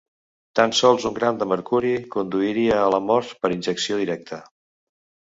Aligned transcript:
Tan 0.59 0.71
sols 0.77 1.03
un 1.09 1.11
gram 1.17 1.35
de 1.41 1.47
mercuri 1.51 1.91
conduiria 2.15 2.79
a 2.85 2.87
la 2.93 3.01
mort 3.11 3.35
per 3.43 3.51
injecció 3.57 3.99
directa. 4.01 4.41